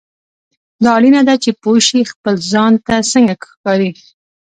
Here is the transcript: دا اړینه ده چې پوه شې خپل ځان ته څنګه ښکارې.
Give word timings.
دا 0.83 0.89
اړینه 0.97 1.21
ده 1.27 1.35
چې 1.43 1.49
پوه 1.61 1.79
شې 1.87 2.01
خپل 2.11 2.35
ځان 2.51 2.73
ته 2.85 2.95
څنګه 3.11 3.35
ښکارې. 3.53 3.89